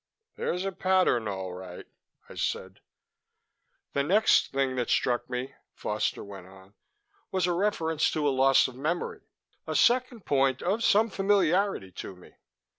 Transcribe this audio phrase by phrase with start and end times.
[0.35, 1.85] "There's a pattern, all right,"
[2.27, 2.79] I said.
[3.93, 6.73] "The next thing that struck me," Foster went on,
[7.31, 9.21] "was a reference to a loss of memory
[9.67, 12.31] a second point of some familiarity to me.